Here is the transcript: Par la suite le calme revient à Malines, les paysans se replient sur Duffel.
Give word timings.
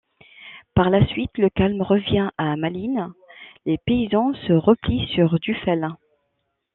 Par 0.73 0.89
la 0.89 1.05
suite 1.09 1.37
le 1.37 1.49
calme 1.49 1.83
revient 1.83 2.29
à 2.39 2.55
Malines, 2.55 3.13
les 3.67 3.77
paysans 3.77 4.33
se 4.47 4.51
replient 4.53 5.05
sur 5.13 5.39
Duffel. 5.39 5.89